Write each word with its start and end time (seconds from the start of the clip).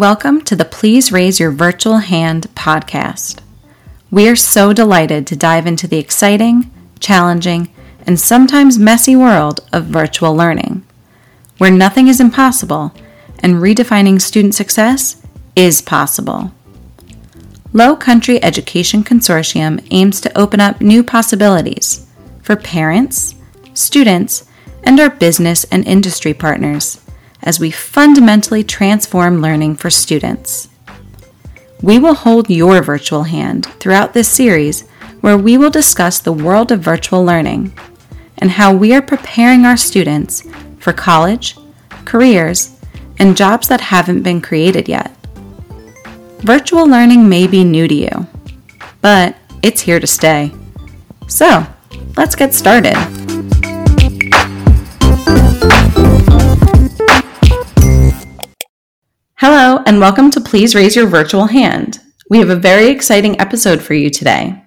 Welcome 0.00 0.40
to 0.44 0.56
the 0.56 0.64
Please 0.64 1.12
Raise 1.12 1.38
Your 1.38 1.50
Virtual 1.50 1.98
Hand 1.98 2.46
podcast. 2.54 3.40
We 4.10 4.30
are 4.30 4.34
so 4.34 4.72
delighted 4.72 5.26
to 5.26 5.36
dive 5.36 5.66
into 5.66 5.86
the 5.86 5.98
exciting, 5.98 6.70
challenging, 7.00 7.70
and 8.06 8.18
sometimes 8.18 8.78
messy 8.78 9.14
world 9.14 9.60
of 9.74 9.84
virtual 9.84 10.34
learning, 10.34 10.86
where 11.58 11.70
nothing 11.70 12.08
is 12.08 12.18
impossible 12.18 12.94
and 13.40 13.56
redefining 13.56 14.22
student 14.22 14.54
success 14.54 15.20
is 15.54 15.82
possible. 15.82 16.50
Low 17.74 17.94
Country 17.94 18.42
Education 18.42 19.04
Consortium 19.04 19.86
aims 19.90 20.18
to 20.22 20.38
open 20.38 20.60
up 20.60 20.80
new 20.80 21.04
possibilities 21.04 22.06
for 22.40 22.56
parents, 22.56 23.34
students, 23.74 24.48
and 24.82 24.98
our 24.98 25.10
business 25.10 25.64
and 25.64 25.86
industry 25.86 26.32
partners 26.32 26.99
as 27.42 27.60
we 27.60 27.70
fundamentally 27.70 28.62
transform 28.62 29.40
learning 29.40 29.76
for 29.76 29.90
students. 29.90 30.68
We 31.82 31.98
will 31.98 32.14
hold 32.14 32.50
your 32.50 32.82
virtual 32.82 33.24
hand 33.24 33.66
throughout 33.80 34.12
this 34.12 34.28
series 34.28 34.86
where 35.20 35.38
we 35.38 35.56
will 35.56 35.70
discuss 35.70 36.18
the 36.18 36.32
world 36.32 36.70
of 36.70 36.80
virtual 36.80 37.24
learning 37.24 37.72
and 38.38 38.50
how 38.50 38.74
we 38.74 38.94
are 38.94 39.02
preparing 39.02 39.64
our 39.64 39.76
students 39.76 40.42
for 40.78 40.92
college, 40.92 41.56
careers, 42.04 42.76
and 43.18 43.36
jobs 43.36 43.68
that 43.68 43.80
haven't 43.80 44.22
been 44.22 44.40
created 44.40 44.88
yet. 44.88 45.14
Virtual 46.38 46.86
learning 46.86 47.28
may 47.28 47.46
be 47.46 47.64
new 47.64 47.86
to 47.86 47.94
you, 47.94 48.26
but 49.02 49.36
it's 49.62 49.82
here 49.82 50.00
to 50.00 50.06
stay. 50.06 50.52
So, 51.28 51.66
let's 52.16 52.34
get 52.34 52.54
started. 52.54 53.19
Hello, 59.42 59.82
and 59.86 60.00
welcome 60.00 60.30
to 60.32 60.38
Please 60.38 60.74
Raise 60.74 60.94
Your 60.94 61.06
Virtual 61.06 61.46
Hand. 61.46 62.00
We 62.28 62.40
have 62.40 62.50
a 62.50 62.56
very 62.56 62.88
exciting 62.88 63.40
episode 63.40 63.80
for 63.80 63.94
you 63.94 64.10
today. 64.10 64.62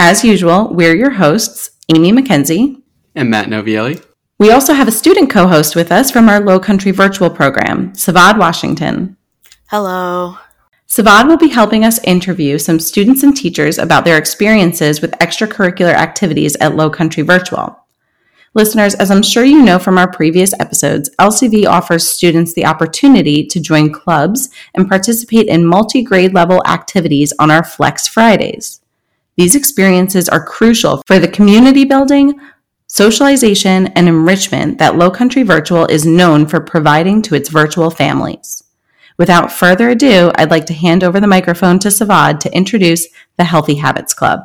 As 0.00 0.24
usual, 0.24 0.74
we're 0.74 0.96
your 0.96 1.12
hosts, 1.12 1.70
Amy 1.94 2.10
McKenzie 2.10 2.82
and 3.14 3.30
Matt 3.30 3.46
Novielli. 3.46 4.04
We 4.40 4.50
also 4.50 4.72
have 4.72 4.88
a 4.88 4.90
student 4.90 5.30
co 5.30 5.46
host 5.46 5.76
with 5.76 5.92
us 5.92 6.10
from 6.10 6.28
our 6.28 6.40
Low 6.40 6.58
Country 6.58 6.90
virtual 6.90 7.30
program, 7.30 7.92
Savad 7.92 8.36
Washington. 8.36 9.16
Hello. 9.68 10.38
Savad 10.88 11.28
will 11.28 11.38
be 11.38 11.50
helping 11.50 11.84
us 11.84 12.02
interview 12.02 12.58
some 12.58 12.80
students 12.80 13.22
and 13.22 13.36
teachers 13.36 13.78
about 13.78 14.04
their 14.04 14.18
experiences 14.18 15.00
with 15.00 15.12
extracurricular 15.20 15.94
activities 15.94 16.56
at 16.56 16.74
Low 16.74 16.90
Country 16.90 17.22
Virtual. 17.22 17.79
Listeners, 18.52 18.96
as 18.96 19.12
I'm 19.12 19.22
sure 19.22 19.44
you 19.44 19.62
know 19.62 19.78
from 19.78 19.96
our 19.96 20.10
previous 20.10 20.52
episodes, 20.58 21.08
LCV 21.20 21.66
offers 21.66 22.10
students 22.10 22.52
the 22.52 22.66
opportunity 22.66 23.46
to 23.46 23.60
join 23.60 23.92
clubs 23.92 24.48
and 24.74 24.88
participate 24.88 25.46
in 25.46 25.64
multi 25.64 26.02
grade 26.02 26.34
level 26.34 26.60
activities 26.66 27.32
on 27.38 27.52
our 27.52 27.62
Flex 27.62 28.08
Fridays. 28.08 28.80
These 29.36 29.54
experiences 29.54 30.28
are 30.28 30.44
crucial 30.44 31.00
for 31.06 31.20
the 31.20 31.28
community 31.28 31.84
building, 31.84 32.40
socialization, 32.88 33.86
and 33.88 34.08
enrichment 34.08 34.78
that 34.78 34.96
Low 34.96 35.12
Country 35.12 35.44
Virtual 35.44 35.86
is 35.86 36.04
known 36.04 36.48
for 36.48 36.60
providing 36.60 37.22
to 37.22 37.36
its 37.36 37.50
virtual 37.50 37.90
families. 37.90 38.64
Without 39.20 39.52
further 39.52 39.90
ado, 39.90 40.32
I'd 40.36 40.50
like 40.50 40.64
to 40.64 40.72
hand 40.72 41.04
over 41.04 41.20
the 41.20 41.26
microphone 41.26 41.78
to 41.80 41.88
Savad 41.88 42.40
to 42.40 42.56
introduce 42.56 43.06
the 43.36 43.44
Healthy 43.44 43.74
Habits 43.74 44.14
Club. 44.14 44.40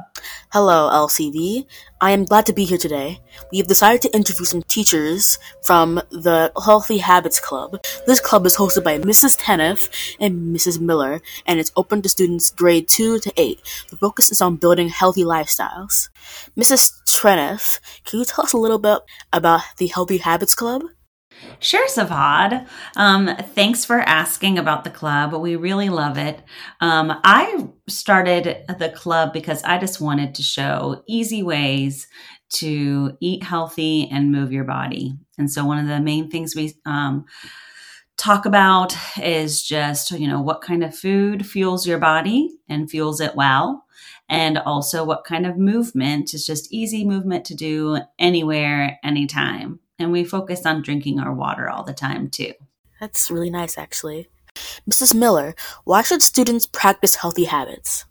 Hello, 0.52 0.90
LCV. 0.90 1.66
I 2.02 2.12
am 2.12 2.26
glad 2.26 2.46
to 2.48 2.54
be 2.54 2.66
here 2.66 2.78
today. 2.78 3.22
We 3.54 3.58
have 3.60 3.68
decided 3.68 4.02
to 4.02 4.14
interview 4.14 4.44
some 4.44 4.64
teachers 4.64 5.40
from 5.64 6.02
the 6.12 6.52
Healthy 6.62 6.98
Habits 6.98 7.40
Club. 7.40 7.82
This 8.06 8.20
club 8.20 8.46
is 8.46 8.58
hosted 8.58 8.84
by 8.84 8.98
Mrs. 8.98 9.40
Teneff 9.40 9.90
and 10.20 10.54
Mrs. 10.54 10.82
Miller, 10.82 11.22
and 11.46 11.58
it's 11.58 11.72
open 11.78 12.02
to 12.02 12.10
students 12.10 12.52
grade 12.52 12.90
2 12.90 13.20
to 13.20 13.32
8. 13.38 13.62
The 13.92 13.98
focus 13.98 14.30
is 14.30 14.42
on 14.42 14.58
building 14.58 14.90
healthy 14.90 15.24
lifestyles. 15.24 16.10
Mrs. 16.58 17.02
Treneff, 17.06 17.80
can 18.04 18.20
you 18.20 18.26
tell 18.26 18.44
us 18.44 18.52
a 18.52 18.58
little 18.58 18.80
bit 18.80 19.00
about 19.32 19.62
the 19.78 19.88
Healthy 19.88 20.18
Habits 20.18 20.54
Club? 20.54 20.84
Sure, 21.60 21.88
Savad. 21.88 22.68
Um, 22.96 23.30
thanks 23.54 23.86
for 23.86 24.00
asking 24.00 24.58
about 24.58 24.84
the 24.84 24.90
club. 24.90 25.34
We 25.34 25.56
really 25.56 25.90
love 25.90 26.18
it. 26.18 26.42
Um, 26.82 27.12
I 27.24 27.68
started 27.88 28.66
the 28.80 28.90
club 28.90 29.34
because 29.34 29.64
I 29.64 29.78
just 29.78 30.02
wanted 30.02 30.36
to 30.36 30.44
show 30.44 31.04
easy 31.08 31.44
ways 31.44 32.08
to 32.54 33.18
eat 33.22 33.44
healthy 33.44 34.10
and 34.12 34.32
move 34.32 34.52
your 34.52 34.64
body. 34.64 35.18
And 35.38 35.52
so, 35.52 35.66
one 35.66 35.80
of 35.80 35.88
the 35.88 36.00
main 36.00 36.30
things 36.30 36.56
we 36.56 36.74
um, 36.86 37.26
talk 38.18 38.46
about 38.46 38.96
is 39.22 39.64
just, 39.64 40.12
you 40.12 40.28
know, 40.28 40.42
what 40.42 40.62
kind 40.62 40.84
of 40.84 40.98
food 40.98 41.46
fuels 41.46 41.88
your 41.88 42.00
body 42.00 42.52
and 42.70 42.90
fuels 42.90 43.20
it 43.20 43.36
well. 43.36 43.84
And 44.30 44.58
also, 44.58 45.04
what 45.04 45.26
kind 45.26 45.46
of 45.46 45.58
movement 45.58 46.34
is 46.34 46.46
just 46.46 46.72
easy 46.74 47.06
movement 47.06 47.46
to 47.46 47.56
do 47.56 48.00
anywhere, 48.20 49.00
anytime 49.04 49.80
and 50.00 50.12
we 50.12 50.24
focus 50.24 50.66
on 50.66 50.82
drinking 50.82 51.20
our 51.20 51.34
water 51.34 51.70
all 51.70 51.84
the 51.84 51.94
time 51.94 52.30
too. 52.30 52.54
That's 53.00 53.30
really 53.30 53.50
nice, 53.50 53.78
actually. 53.78 54.30
Mrs. 54.90 55.14
Miller, 55.14 55.56
why 55.84 56.02
should 56.02 56.22
students 56.22 56.66
practice 56.66 57.16
healthy 57.16 57.46
habits? 57.46 58.06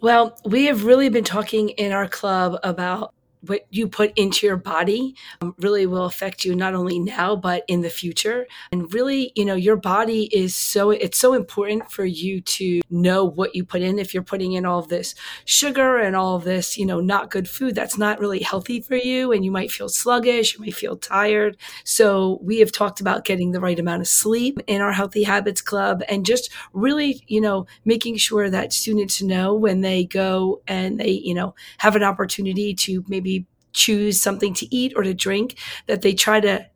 Well, 0.00 0.38
we 0.44 0.66
have 0.66 0.84
really 0.84 1.08
been 1.08 1.24
talking 1.24 1.70
in 1.70 1.92
our 1.92 2.08
club 2.08 2.58
about 2.62 3.14
what 3.46 3.66
you 3.70 3.88
put 3.88 4.16
into 4.16 4.46
your 4.46 4.56
body 4.56 5.14
um, 5.40 5.54
really 5.58 5.86
will 5.86 6.04
affect 6.04 6.44
you 6.44 6.54
not 6.54 6.74
only 6.74 6.98
now 6.98 7.36
but 7.36 7.64
in 7.68 7.82
the 7.82 7.90
future. 7.90 8.46
And 8.72 8.92
really 8.92 9.32
you 9.34 9.44
know 9.44 9.54
your 9.54 9.76
body 9.76 10.24
is 10.32 10.54
so 10.54 10.90
it's 10.90 11.18
so 11.18 11.34
important 11.34 11.90
for 11.90 12.04
you 12.04 12.40
to 12.40 12.80
know 12.90 13.24
what 13.24 13.54
you 13.54 13.64
put 13.64 13.82
in. 13.82 13.98
If 13.98 14.14
you're 14.14 14.22
putting 14.22 14.52
in 14.52 14.64
all 14.64 14.78
of 14.78 14.88
this 14.88 15.14
sugar 15.44 15.98
and 15.98 16.16
all 16.16 16.36
of 16.36 16.44
this 16.44 16.78
you 16.78 16.86
know 16.86 17.00
not 17.00 17.30
good 17.30 17.48
food 17.48 17.74
that's 17.74 17.98
not 17.98 18.20
really 18.20 18.40
healthy 18.40 18.80
for 18.80 18.96
you. 18.96 19.32
And 19.32 19.44
you 19.44 19.50
might 19.50 19.70
feel 19.70 19.88
sluggish 19.88 20.54
you 20.54 20.60
may 20.60 20.70
feel 20.70 20.96
tired. 20.96 21.56
So 21.84 22.38
we 22.42 22.58
have 22.58 22.72
talked 22.72 23.00
about 23.00 23.24
getting 23.24 23.52
the 23.52 23.60
right 23.60 23.78
amount 23.78 24.02
of 24.02 24.08
sleep 24.08 24.60
in 24.66 24.80
our 24.80 24.92
healthy 24.92 25.22
habits 25.22 25.60
club 25.60 26.02
and 26.08 26.26
just 26.26 26.50
really 26.72 27.22
you 27.26 27.40
know 27.40 27.66
making 27.84 28.16
sure 28.16 28.50
that 28.50 28.72
students 28.72 29.22
know 29.22 29.54
when 29.54 29.80
they 29.80 30.04
go 30.04 30.62
and 30.66 31.00
they 31.00 31.10
you 31.10 31.34
know 31.34 31.54
have 31.78 31.96
an 31.96 32.02
opportunity 32.02 32.74
to 32.74 33.04
maybe 33.08 33.33
choose 33.74 34.20
something 34.20 34.54
to 34.54 34.74
eat 34.74 34.92
or 34.96 35.02
to 35.02 35.12
drink, 35.12 35.58
that 35.86 36.02
they 36.02 36.14
try 36.14 36.40
to 36.40 36.66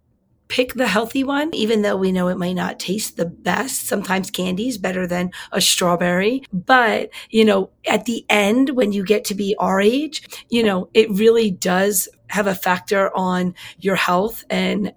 pick 0.49 0.75
the 0.75 0.89
healthy 0.89 1.23
one, 1.23 1.55
even 1.55 1.83
though 1.83 1.97
we 1.97 2.11
know 2.11 2.29
it 2.29 2.39
might 2.39 2.55
not 2.55 2.81
taste 2.81 3.17
the 3.17 3.27
best. 3.27 3.87
Sometimes 3.87 4.31
candy 4.31 4.69
is 4.69 4.79
better 4.79 5.07
than 5.07 5.31
a 5.53 5.61
strawberry. 5.61 6.43
But, 6.53 7.11
you 7.31 7.45
know, 7.45 7.71
at 7.87 8.07
the 8.07 8.25
end, 8.29 8.71
when 8.71 8.93
you 8.93 9.05
get 9.05 9.25
to 9.27 9.35
be 9.35 9.55
our 9.59 9.81
age, 9.81 10.23
you 10.49 10.63
know, 10.63 10.89
it 10.95 11.11
really 11.11 11.51
does 11.51 12.09
have 12.29 12.47
a 12.47 12.55
factor 12.55 13.15
on 13.17 13.55
your 13.79 13.97
health 13.97 14.45
and 14.51 14.93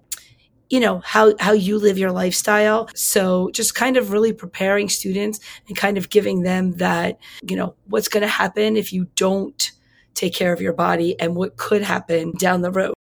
you 0.68 0.80
know 0.80 1.00
how 1.00 1.34
how 1.38 1.52
you 1.52 1.78
live 1.78 1.98
your 1.98 2.12
lifestyle 2.12 2.88
so 2.94 3.50
just 3.50 3.74
kind 3.74 3.98
of 3.98 4.10
really 4.10 4.32
preparing 4.32 4.88
students 4.88 5.38
and 5.68 5.76
kind 5.76 5.98
of 5.98 6.08
giving 6.08 6.42
them 6.42 6.72
that 6.72 7.18
you 7.42 7.56
know 7.56 7.74
what's 7.88 8.08
going 8.08 8.22
to 8.22 8.26
happen 8.26 8.76
if 8.76 8.90
you 8.90 9.06
don't 9.14 9.72
take 10.14 10.34
care 10.34 10.52
of 10.52 10.60
your 10.60 10.72
body 10.72 11.18
and 11.20 11.34
what 11.34 11.56
could 11.56 11.82
happen 11.82 12.32
down 12.38 12.62
the 12.62 12.70
road. 12.70 12.94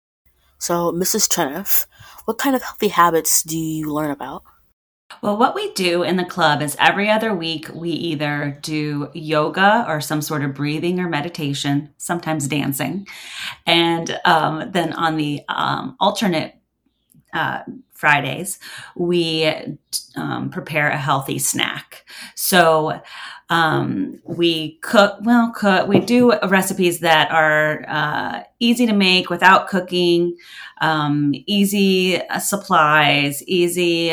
So, 0.60 0.92
Mrs. 0.92 1.28
Treneff, 1.28 1.88
what 2.26 2.38
kind 2.38 2.56
of 2.56 2.62
healthy 2.62 2.90
habits 2.90 3.44
do 3.44 3.58
you 3.58 3.92
learn 3.94 4.12
about? 4.12 4.44
Well, 5.22 5.38
what 5.38 5.56
we 5.56 5.74
do 5.74 6.04
in 6.04 6.16
the 6.16 6.26
club 6.26 6.62
is 6.62 6.78
every 6.80 7.10
other 7.10 7.34
week 7.34 7.70
we 7.74 7.90
either 7.90 8.58
do 8.62 9.10
yoga 9.14 9.86
or 9.88 10.02
some 10.02 10.22
sort 10.22 10.44
of 10.44 10.54
breathing 10.54 11.00
or 11.00 11.10
meditation, 11.10 11.94
sometimes 11.98 12.48
dancing. 12.48 13.08
And 13.66 14.20
um, 14.26 14.72
then 14.72 14.94
on 14.94 15.18
the 15.18 15.42
um, 15.50 15.96
alternate 16.00 16.56
uh, 17.34 17.62
Fridays, 18.02 18.60
we 18.96 19.46
um, 20.16 20.50
prepare 20.50 20.90
a 20.90 20.98
healthy 20.98 21.38
snack. 21.40 22.04
So 22.36 23.00
um, 23.52 24.20
we 24.26 24.80
cook, 24.82 25.18
well, 25.22 25.54
cook, 25.56 25.88
we 25.88 26.00
do 26.00 26.34
recipes 26.48 27.00
that 27.02 27.32
are 27.32 27.86
uh, 27.88 28.44
easy 28.60 28.88
to 28.88 28.94
make 28.94 29.30
without 29.30 29.68
cooking, 29.68 30.36
um, 30.82 31.34
easy 31.46 32.20
uh, 32.22 32.40
supplies, 32.40 33.44
easy 33.44 34.12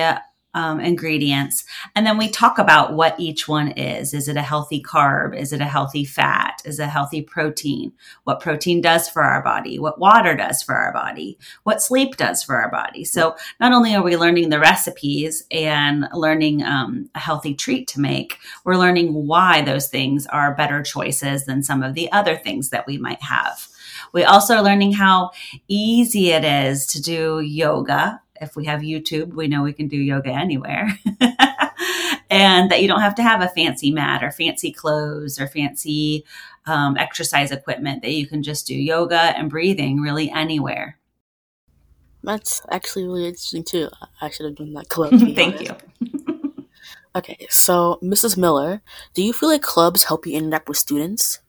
um, 0.58 0.81
ingredients. 0.81 1.64
And 1.94 2.05
then 2.05 2.19
we 2.19 2.28
talk 2.28 2.58
about 2.58 2.94
what 2.94 3.14
each 3.20 3.46
one 3.46 3.70
is. 3.72 4.12
Is 4.12 4.26
it 4.26 4.37
a 4.37 4.43
healthy 4.43 4.82
carb? 4.82 5.37
Is 5.37 5.52
it 5.52 5.60
a 5.60 5.66
healthy 5.66 6.05
fat? 6.05 6.60
Is 6.64 6.81
it 6.81 6.84
a 6.84 6.87
healthy 6.88 7.22
protein? 7.22 7.93
What 8.25 8.40
protein 8.40 8.81
does 8.81 9.08
for 9.08 9.22
our 9.22 9.40
body? 9.40 9.78
What 9.78 10.00
water 10.00 10.34
does 10.37 10.60
for 10.60 10.75
our 10.75 10.93
body? 10.93 11.38
What 11.62 11.81
sleep 11.81 12.16
does 12.16 12.43
for 12.43 12.56
our 12.56 12.70
body? 12.72 13.05
So 13.05 13.37
not 13.60 13.72
only 13.72 13.94
are 13.94 14.02
we 14.02 14.16
learning 14.16 14.49
the 14.49 14.58
recipes 14.58 15.44
and 15.52 16.08
learning 16.12 16.64
um, 16.64 17.08
a 17.14 17.20
healthy 17.20 17.54
treat 17.54 17.87
to 17.88 18.00
make, 18.00 18.38
we're 18.64 18.76
learning 18.76 19.14
why 19.14 19.62
those 19.62 19.87
things 19.87 20.26
are 20.26 20.56
better 20.56 20.82
choices 20.82 21.44
than 21.44 21.62
some 21.62 21.84
of 21.84 21.94
the 21.94 22.11
other 22.11 22.37
things 22.37 22.70
that 22.70 22.84
we 22.84 22.99
might 22.99 23.22
have. 23.22 23.69
We 24.12 24.25
also 24.25 24.56
are 24.56 24.62
learning 24.62 24.93
how 24.93 25.31
easy 25.69 26.31
it 26.31 26.44
is 26.44 26.87
to 26.88 27.02
do 27.02 27.40
yoga 27.40 28.20
if 28.40 28.56
we 28.56 28.64
have 28.67 28.81
YouTube, 28.81 29.35
we 29.35 29.49
know 29.49 29.62
we 29.62 29.73
can 29.73 29.88
do 29.88 29.96
yoga 29.96 30.31
anywhere. 30.31 30.88
and 32.31 32.70
that 32.70 32.82
you 32.82 32.88
don't 32.88 33.00
have 33.00 33.14
to 33.17 33.23
have 33.23 33.40
a 33.40 33.49
fancy 33.49 33.90
mat 33.90 34.23
or 34.23 34.31
fancy 34.31 34.73
clothes 34.73 35.40
or 35.40 35.46
fancy 35.46 36.25
um, 36.67 36.96
exercise 36.96 37.50
equipment, 37.50 38.02
that 38.02 38.12
you 38.12 38.26
can 38.26 38.43
just 38.43 38.67
do 38.67 38.75
yoga 38.75 39.19
and 39.37 39.50
breathing 39.50 40.00
really 40.00 40.31
anywhere. 40.31 40.99
That's 42.23 42.62
actually 42.70 43.05
really 43.05 43.26
interesting 43.26 43.64
too. 43.64 43.88
I 44.20 44.31
should 44.31 44.46
have 44.46 44.56
done 44.56 44.75
that 44.75 44.88
club. 44.88 45.11
Thank 45.11 45.56
honest. 45.56 45.82
you. 46.00 46.08
Okay, 47.17 47.49
so 47.50 47.99
Mrs. 48.00 48.37
Miller, 48.37 48.81
do 49.14 49.25
you 49.25 49.32
feel 49.32 49.49
like 49.49 49.62
clubs 49.62 50.05
help 50.05 50.25
you 50.25 50.35
interact 50.35 50.69
with 50.69 50.76
students? 50.76 51.40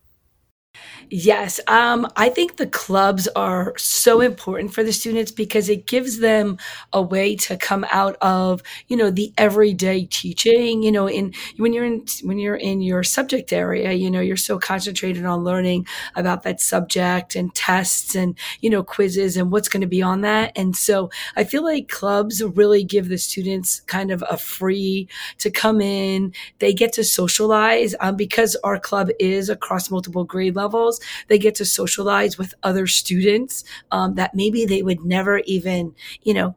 Yes, 1.09 1.59
um, 1.67 2.07
I 2.15 2.29
think 2.29 2.57
the 2.57 2.67
clubs 2.67 3.27
are 3.35 3.73
so 3.77 4.21
important 4.21 4.73
for 4.73 4.83
the 4.83 4.93
students 4.93 5.31
because 5.31 5.67
it 5.69 5.87
gives 5.87 6.19
them 6.19 6.57
a 6.93 7.01
way 7.01 7.35
to 7.37 7.57
come 7.57 7.85
out 7.91 8.15
of 8.21 8.61
you 8.87 8.95
know 8.97 9.09
the 9.09 9.33
everyday 9.37 10.05
teaching. 10.05 10.83
You 10.83 10.91
know, 10.91 11.07
in 11.07 11.33
when 11.57 11.73
you're 11.73 11.85
in 11.85 12.05
when 12.23 12.37
you're 12.37 12.55
in 12.55 12.81
your 12.81 13.03
subject 13.03 13.51
area, 13.51 13.91
you 13.93 14.11
know 14.11 14.21
you're 14.21 14.37
so 14.37 14.59
concentrated 14.59 15.25
on 15.25 15.43
learning 15.43 15.87
about 16.15 16.43
that 16.43 16.61
subject 16.61 17.35
and 17.35 17.53
tests 17.55 18.15
and 18.15 18.37
you 18.61 18.69
know 18.69 18.83
quizzes 18.83 19.35
and 19.37 19.51
what's 19.51 19.69
going 19.69 19.81
to 19.81 19.87
be 19.87 20.01
on 20.01 20.21
that. 20.21 20.51
And 20.55 20.75
so 20.75 21.09
I 21.35 21.43
feel 21.43 21.63
like 21.63 21.87
clubs 21.87 22.43
really 22.43 22.83
give 22.83 23.09
the 23.09 23.17
students 23.17 23.79
kind 23.81 24.11
of 24.11 24.23
a 24.29 24.37
free 24.37 25.07
to 25.39 25.49
come 25.49 25.81
in. 25.81 26.33
They 26.59 26.73
get 26.73 26.93
to 26.93 27.03
socialize 27.03 27.95
um, 27.99 28.15
because 28.15 28.55
our 28.63 28.79
club 28.79 29.09
is 29.19 29.49
across 29.49 29.89
multiple 29.89 30.23
grade 30.23 30.55
levels. 30.59 30.99
They 31.27 31.39
get 31.39 31.55
to 31.55 31.65
socialize 31.65 32.37
with 32.37 32.53
other 32.63 32.85
students 32.87 33.63
um, 33.91 34.15
that 34.15 34.35
maybe 34.35 34.65
they 34.65 34.81
would 34.81 35.05
never 35.05 35.39
even, 35.45 35.95
you 36.23 36.33
know, 36.33 36.55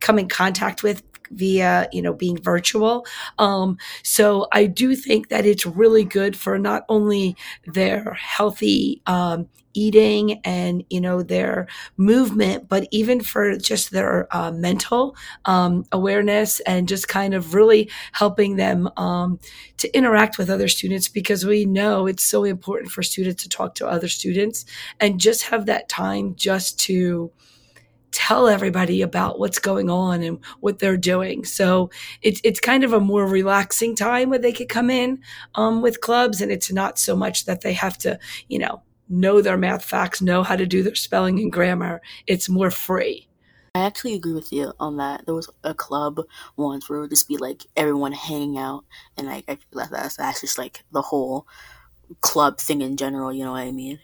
come 0.00 0.18
in 0.18 0.28
contact 0.28 0.82
with 0.82 1.02
via 1.30 1.88
you 1.92 2.02
know 2.02 2.12
being 2.14 2.36
virtual. 2.38 3.06
Um, 3.38 3.78
so 4.02 4.46
i 4.52 4.66
do 4.66 4.94
think 4.94 5.28
that 5.28 5.46
it's 5.46 5.66
really 5.66 6.04
good 6.04 6.36
for 6.36 6.58
not 6.58 6.84
only 6.88 7.36
their 7.66 8.12
healthy 8.14 9.02
um, 9.06 9.48
eating 9.74 10.40
and 10.44 10.84
you 10.90 11.00
know 11.00 11.22
their 11.22 11.68
movement 11.96 12.68
but 12.68 12.88
even 12.90 13.20
for 13.20 13.56
just 13.56 13.92
their 13.92 14.26
uh, 14.36 14.50
mental 14.50 15.14
um, 15.44 15.84
awareness 15.92 16.60
and 16.60 16.88
just 16.88 17.06
kind 17.08 17.34
of 17.34 17.54
really 17.54 17.88
helping 18.12 18.56
them 18.56 18.88
um, 18.96 19.38
to 19.76 19.94
interact 19.96 20.38
with 20.38 20.50
other 20.50 20.68
students 20.68 21.08
because 21.08 21.46
we 21.46 21.64
know 21.64 22.06
it's 22.06 22.24
so 22.24 22.44
important 22.44 22.90
for 22.90 23.02
students 23.02 23.42
to 23.42 23.48
talk 23.48 23.74
to 23.76 23.86
other 23.86 24.08
students 24.08 24.64
and 24.98 25.20
just 25.20 25.44
have 25.44 25.66
that 25.66 25.88
time 25.88 26.34
just 26.34 26.78
to 26.80 27.30
tell 28.12 28.48
everybody 28.48 29.02
about 29.02 29.38
what's 29.38 29.58
going 29.58 29.90
on 29.90 30.22
and 30.22 30.38
what 30.60 30.78
they're 30.78 30.96
doing. 30.96 31.44
So 31.44 31.90
it's 32.22 32.40
it's 32.44 32.60
kind 32.60 32.84
of 32.84 32.92
a 32.92 33.00
more 33.00 33.26
relaxing 33.26 33.94
time 33.94 34.30
where 34.30 34.38
they 34.38 34.52
could 34.52 34.68
come 34.68 34.90
in 34.90 35.20
um, 35.54 35.82
with 35.82 36.00
clubs, 36.00 36.40
and 36.40 36.50
it's 36.50 36.72
not 36.72 36.98
so 36.98 37.16
much 37.16 37.44
that 37.44 37.60
they 37.60 37.72
have 37.72 37.98
to, 37.98 38.18
you 38.48 38.58
know, 38.58 38.82
know 39.08 39.40
their 39.40 39.58
math 39.58 39.84
facts, 39.84 40.22
know 40.22 40.42
how 40.42 40.56
to 40.56 40.66
do 40.66 40.82
their 40.82 40.94
spelling 40.94 41.38
and 41.38 41.52
grammar. 41.52 42.00
It's 42.26 42.48
more 42.48 42.70
free. 42.70 43.28
I 43.74 43.86
actually 43.86 44.14
agree 44.14 44.32
with 44.32 44.52
you 44.52 44.72
on 44.80 44.96
that. 44.96 45.26
There 45.26 45.34
was 45.34 45.48
a 45.62 45.74
club 45.74 46.20
once 46.56 46.88
where 46.88 46.98
it 46.98 47.02
would 47.02 47.10
just 47.10 47.28
be 47.28 47.36
like 47.36 47.66
everyone 47.76 48.12
hanging 48.12 48.58
out, 48.58 48.84
and 49.16 49.28
like 49.28 49.44
I 49.48 49.58
that's 49.72 50.16
that's 50.16 50.40
just 50.40 50.58
like 50.58 50.84
the 50.90 51.02
whole 51.02 51.46
club 52.20 52.58
thing 52.58 52.82
in 52.82 52.96
general. 52.96 53.32
You 53.32 53.44
know 53.44 53.52
what 53.52 53.60
I 53.60 53.70
mean? 53.70 54.00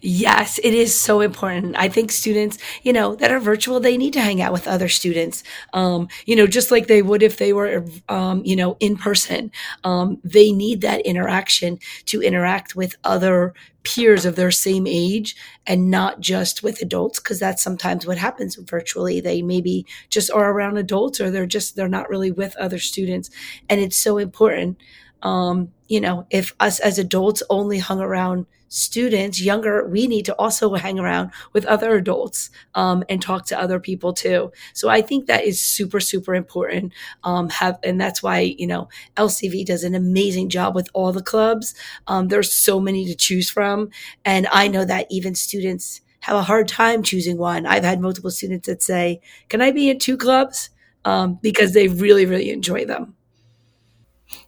Yes, 0.00 0.58
it 0.62 0.74
is 0.74 0.98
so 0.98 1.20
important. 1.20 1.76
I 1.76 1.88
think 1.88 2.10
students, 2.12 2.58
you 2.82 2.92
know, 2.92 3.14
that 3.16 3.30
are 3.30 3.40
virtual, 3.40 3.80
they 3.80 3.96
need 3.96 4.12
to 4.14 4.20
hang 4.20 4.40
out 4.40 4.52
with 4.52 4.68
other 4.68 4.88
students. 4.88 5.42
Um, 5.72 6.08
you 6.26 6.36
know, 6.36 6.46
just 6.46 6.70
like 6.70 6.86
they 6.86 7.02
would 7.02 7.22
if 7.22 7.38
they 7.38 7.52
were, 7.52 7.84
um, 8.08 8.42
you 8.44 8.56
know, 8.56 8.76
in 8.80 8.96
person. 8.96 9.50
Um, 9.84 10.18
they 10.24 10.52
need 10.52 10.80
that 10.82 11.00
interaction 11.02 11.78
to 12.06 12.22
interact 12.22 12.76
with 12.76 12.96
other 13.04 13.54
peers 13.84 14.24
of 14.26 14.36
their 14.36 14.50
same 14.50 14.86
age 14.86 15.34
and 15.66 15.90
not 15.90 16.20
just 16.20 16.62
with 16.62 16.82
adults 16.82 17.20
because 17.20 17.38
that's 17.38 17.62
sometimes 17.62 18.06
what 18.06 18.18
happens 18.18 18.56
virtually 18.56 19.20
they 19.20 19.40
maybe 19.40 19.86
just 20.10 20.30
are 20.30 20.50
around 20.50 20.76
adults 20.76 21.20
or 21.20 21.30
they're 21.30 21.46
just 21.46 21.74
they're 21.76 21.88
not 21.88 22.08
really 22.10 22.30
with 22.30 22.54
other 22.56 22.78
students 22.78 23.30
and 23.70 23.80
it's 23.80 23.96
so 23.96 24.18
important 24.18 24.76
um, 25.22 25.72
you 25.88 26.00
know 26.00 26.26
if 26.30 26.54
us 26.60 26.80
as 26.80 26.98
adults 26.98 27.42
only 27.50 27.78
hung 27.78 28.00
around 28.00 28.46
students 28.70 29.40
younger 29.40 29.88
we 29.88 30.06
need 30.06 30.26
to 30.26 30.34
also 30.34 30.74
hang 30.74 30.98
around 30.98 31.30
with 31.54 31.64
other 31.64 31.94
adults 31.94 32.50
um, 32.74 33.02
and 33.08 33.22
talk 33.22 33.46
to 33.46 33.58
other 33.58 33.80
people 33.80 34.12
too. 34.12 34.52
So 34.74 34.88
i 34.88 35.00
think 35.00 35.26
that 35.26 35.44
is 35.44 35.60
super 35.60 36.00
super 36.00 36.34
important 36.34 36.92
um, 37.24 37.48
have 37.48 37.78
and 37.82 38.00
that's 38.00 38.22
why 38.22 38.40
you 38.58 38.66
know 38.66 38.88
lcv 39.16 39.64
does 39.64 39.84
an 39.84 39.94
amazing 39.94 40.48
job 40.50 40.74
with 40.74 40.88
all 40.92 41.12
the 41.12 41.22
clubs. 41.22 41.74
Um, 42.06 42.28
there's 42.28 42.52
so 42.52 42.80
many 42.80 43.04
to 43.06 43.14
choose 43.14 43.50
from 43.50 43.90
and 44.24 44.46
i 44.52 44.68
know 44.68 44.84
that 44.84 45.06
even 45.10 45.34
students 45.34 46.00
have 46.20 46.36
a 46.36 46.42
hard 46.42 46.66
time 46.66 47.04
choosing 47.04 47.38
one. 47.38 47.64
I've 47.64 47.84
had 47.84 48.00
multiple 48.00 48.30
students 48.30 48.66
that 48.66 48.82
say 48.82 49.20
can 49.48 49.62
i 49.62 49.70
be 49.70 49.88
in 49.90 49.98
two 49.98 50.16
clubs? 50.16 50.70
Um, 51.04 51.38
because 51.42 51.72
they 51.72 51.88
really 51.88 52.26
really 52.26 52.50
enjoy 52.50 52.84
them 52.84 53.14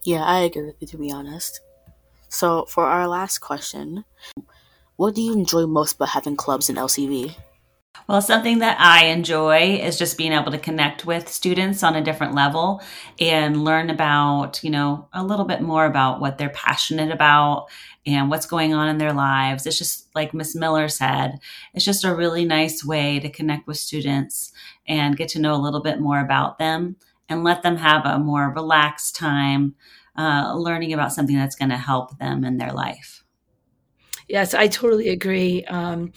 Yeah, 0.03 0.23
I 0.23 0.41
agree 0.41 0.65
with 0.65 0.75
you 0.79 0.87
to 0.87 0.97
be 0.97 1.11
honest. 1.11 1.61
So 2.29 2.65
for 2.65 2.85
our 2.85 3.07
last 3.07 3.39
question, 3.39 4.05
what 4.95 5.15
do 5.15 5.21
you 5.21 5.33
enjoy 5.33 5.65
most 5.65 5.95
about 5.95 6.09
having 6.09 6.35
clubs 6.35 6.69
in 6.69 6.75
LCV? 6.75 7.35
Well, 8.07 8.21
something 8.21 8.59
that 8.59 8.79
I 8.79 9.05
enjoy 9.05 9.79
is 9.81 9.97
just 9.97 10.17
being 10.17 10.33
able 10.33 10.51
to 10.51 10.57
connect 10.57 11.05
with 11.05 11.29
students 11.29 11.83
on 11.83 11.95
a 11.95 12.03
different 12.03 12.33
level 12.33 12.81
and 13.19 13.63
learn 13.63 13.89
about, 13.89 14.63
you 14.63 14.69
know, 14.69 15.07
a 15.13 15.23
little 15.23 15.45
bit 15.45 15.61
more 15.61 15.85
about 15.85 16.19
what 16.19 16.37
they're 16.37 16.49
passionate 16.49 17.11
about 17.11 17.67
and 18.05 18.29
what's 18.29 18.45
going 18.45 18.73
on 18.73 18.89
in 18.89 18.97
their 18.97 19.13
lives. 19.13 19.65
It's 19.65 19.77
just 19.77 20.13
like 20.15 20.33
Miss 20.33 20.55
Miller 20.55 20.87
said, 20.87 21.39
it's 21.73 21.85
just 21.85 22.03
a 22.03 22.15
really 22.15 22.45
nice 22.45 22.83
way 22.83 23.19
to 23.19 23.29
connect 23.29 23.67
with 23.67 23.77
students 23.77 24.51
and 24.87 25.17
get 25.17 25.29
to 25.29 25.39
know 25.39 25.53
a 25.53 25.61
little 25.61 25.81
bit 25.81 25.99
more 25.99 26.19
about 26.19 26.57
them 26.57 26.95
and 27.31 27.43
let 27.43 27.63
them 27.63 27.77
have 27.77 28.05
a 28.05 28.19
more 28.19 28.51
relaxed 28.53 29.15
time 29.15 29.73
uh, 30.17 30.53
learning 30.55 30.93
about 30.93 31.13
something 31.13 31.37
that's 31.37 31.55
going 31.55 31.69
to 31.69 31.77
help 31.77 32.17
them 32.19 32.43
in 32.43 32.57
their 32.57 32.73
life. 32.73 33.23
Yes, 34.27 34.53
I 34.53 34.67
totally 34.67 35.09
agree. 35.09 35.63
Um, 35.65 36.13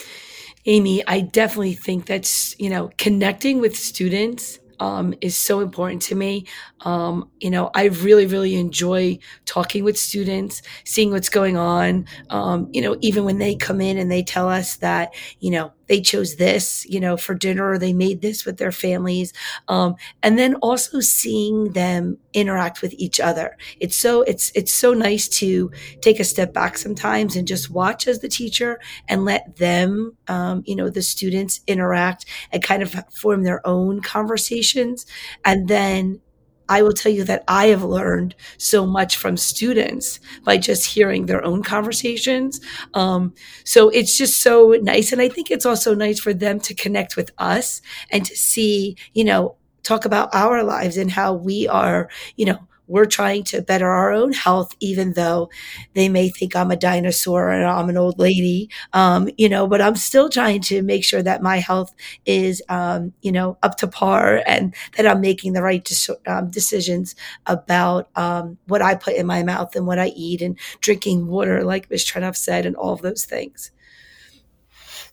Amy, 0.67 1.07
I 1.07 1.21
definitely 1.21 1.75
think 1.75 2.07
that's, 2.07 2.59
you 2.59 2.71
know, 2.71 2.91
connecting 2.99 3.61
with 3.61 3.77
students 3.77 4.59
um, 4.81 5.15
is 5.21 5.37
so 5.37 5.61
important 5.61 6.03
to 6.03 6.15
me. 6.15 6.47
Um, 6.81 7.31
you 7.41 7.51
know, 7.51 7.71
I 7.75 7.85
really, 7.85 8.27
really 8.27 8.57
enjoy 8.57 9.19
talking 9.45 9.85
with 9.85 9.99
students, 9.99 10.63
seeing 10.85 11.11
what's 11.11 11.29
going 11.29 11.57
on. 11.57 12.07
Um, 12.31 12.69
you 12.73 12.83
know, 12.83 12.97
even 13.01 13.25
when 13.25 13.39
they 13.39 13.55
come 13.55 13.81
in 13.81 13.99
and 13.99 14.11
they 14.11 14.23
tell 14.23 14.49
us 14.49 14.77
that, 14.77 15.15
you 15.39 15.51
know, 15.51 15.73
they 15.87 16.01
chose 16.01 16.37
this, 16.37 16.87
you 16.87 17.01
know, 17.01 17.17
for 17.17 17.35
dinner 17.35 17.71
or 17.71 17.79
they 17.79 17.93
made 17.93 18.23
this 18.23 18.45
with 18.45 18.59
their 18.59 18.73
families. 18.73 19.33
Um, 19.69 19.97
and 20.23 20.39
then 20.39 20.55
also 20.57 21.01
seeing 21.01 21.73
them 21.73 22.19
interact 22.33 22.83
with 22.83 22.95
each 22.95 23.21
other. 23.21 23.57
It's 23.81 23.97
so, 23.97 24.23
it's, 24.23 24.51
it's 24.55 24.73
so 24.73 24.93
nice 24.93 25.29
to 25.29 25.71
take 26.01 26.21
a 26.21 26.25
step 26.25 26.53
back 26.53 26.79
sometimes 26.79 27.37
and 27.37 27.47
just 27.47 27.71
watch 27.71 28.09
as 28.09 28.21
the 28.21 28.29
teacher 28.29 28.81
and 29.09 29.25
let 29.25 29.57
them, 29.57 30.17
um, 30.29 30.63
you 30.67 30.77
know, 30.77 30.91
the 30.91 31.03
students 31.03 31.61
interact 31.67 32.27
and 32.53 32.63
kind 32.63 32.83
of 32.83 32.95
form 33.13 33.43
their 33.43 33.67
own 33.67 34.01
conversations. 34.01 35.07
And 35.45 35.69
then 35.69 36.21
I 36.69 36.83
will 36.83 36.93
tell 36.93 37.13
you 37.13 37.25
that 37.25 37.45
I 37.49 37.67
have 37.67 37.83
learned 37.83 38.35
so 38.59 38.87
much 38.87 39.17
from 39.17 39.37
students 39.37 40.21
by 40.45 40.57
just 40.57 40.87
hearing 40.87 41.27
their 41.27 41.45
own 41.45 41.63
conversations. 41.63 42.61
Um, 42.95 43.35
so 43.65 43.89
it's 43.91 44.17
just 44.17 44.41
so 44.41 44.77
nice. 44.81 45.13
And 45.13 45.21
I 45.21 45.29
think 45.29 45.51
it's 45.51 45.67
also 45.67 45.95
nice 45.95 46.21
for 46.21 46.33
them 46.33 46.61
to 46.61 46.75
connect 46.75 47.17
with 47.17 47.31
us 47.39 47.83
and 48.11 48.25
to 48.25 48.35
see, 48.37 48.97
you 49.13 49.25
know, 49.25 49.57
talk 49.83 50.05
about 50.05 50.35
our 50.35 50.63
lives 50.63 50.97
and 50.97 51.11
how 51.11 51.35
we 51.35 51.69
are, 51.69 52.09
you 52.37 52.47
know, 52.47 52.59
we're 52.87 53.07
trying 53.07 53.45
to 53.45 53.63
better 53.63 53.89
our 53.89 54.13
own 54.13 54.33
health, 54.33 54.75
even 54.81 55.13
though 55.15 55.51
they 55.95 56.09
may 56.09 56.29
think 56.29 56.55
I'm 56.55 56.71
a 56.71 56.77
dinosaur 56.77 57.51
and 57.51 57.65
I'm 57.65 57.89
an 57.89 57.97
old 57.97 58.19
lady, 58.19 58.71
um, 58.93 59.29
you 59.37 59.49
know, 59.49 59.67
but 59.67 59.81
I'm 59.81 59.97
still 59.97 60.29
trying 60.29 60.61
to 60.63 60.83
make 60.83 61.05
sure 61.05 61.23
that 61.23 61.43
my 61.43 61.59
health 61.59 61.95
is, 62.27 62.63
um, 62.69 63.13
you 63.23 63.33
know, 63.33 63.59
up 63.63 63.77
to 63.79 63.89
par 63.89 64.43
and 64.47 64.75
that 64.97 65.07
I'm 65.07 65.21
making 65.21 65.53
the 65.53 65.63
right 65.63 65.89
um, 66.27 66.51
decisions 66.51 67.15
about 67.47 68.09
um, 68.17 68.59
what 68.67 68.83
I 68.83 68.95
put 68.95 69.15
in 69.15 69.27
my 69.27 69.43
mouth 69.43 69.75
and 69.77 69.87
what 69.87 69.99
I 69.99 70.09
eat 70.09 70.43
and 70.43 70.59
drinking 70.81 71.27
water, 71.27 71.65
like 71.65 71.91
Ms. 71.91 72.05
Trenoff 72.05 72.37
said, 72.37 72.67
and 72.67 72.77
all 72.77 72.93
of 72.93 73.03
those 73.03 73.25
things. 73.25 73.71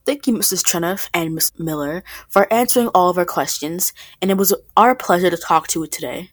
Thank 0.03 0.25
you, 0.25 0.33
Mrs. 0.33 0.63
Trenoff 0.63 1.09
and 1.13 1.35
Miss 1.35 1.51
Miller, 1.59 2.03
for 2.27 2.51
answering 2.51 2.87
all 2.87 3.09
of 3.09 3.19
our 3.19 3.25
questions, 3.25 3.93
and 4.19 4.31
it 4.31 4.37
was 4.37 4.53
our 4.75 4.95
pleasure 4.95 5.29
to 5.29 5.37
talk 5.37 5.67
to 5.69 5.81
you 5.81 5.87
today. 5.87 6.30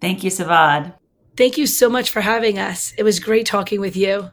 Thank 0.00 0.22
you, 0.22 0.30
Savad. 0.30 0.94
Thank 1.36 1.58
you 1.58 1.66
so 1.66 1.88
much 1.88 2.10
for 2.10 2.20
having 2.20 2.58
us. 2.58 2.92
It 2.98 3.02
was 3.02 3.20
great 3.20 3.46
talking 3.46 3.80
with 3.80 3.96
you. 3.96 4.30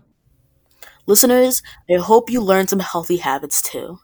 Listeners, 1.08 1.62
I 1.90 2.00
hope 2.00 2.32
you 2.32 2.42
learned 2.42 2.70
some 2.70 2.80
healthy 2.80 3.18
habits 3.18 3.62
too. 3.62 4.00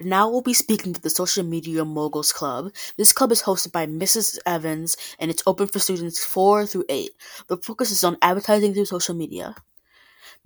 Now 0.00 0.30
we'll 0.30 0.40
be 0.40 0.54
speaking 0.54 0.92
to 0.94 1.00
the 1.00 1.10
Social 1.10 1.44
Media 1.44 1.84
Moguls 1.84 2.32
Club. 2.32 2.72
This 2.96 3.12
club 3.12 3.32
is 3.32 3.42
hosted 3.42 3.72
by 3.72 3.86
Mrs. 3.86 4.38
Evans 4.46 4.96
and 5.18 5.30
it's 5.30 5.42
open 5.46 5.66
for 5.66 5.78
students 5.78 6.24
4 6.24 6.64
through 6.66 6.84
8. 6.88 7.10
The 7.48 7.56
focus 7.58 7.90
is 7.90 8.02
on 8.02 8.16
advertising 8.22 8.72
through 8.72 8.86
social 8.86 9.14
media. 9.14 9.54